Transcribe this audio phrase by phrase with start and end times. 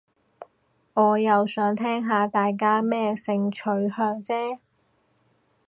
[0.95, 4.57] 我又想聽下大家咩性取向啫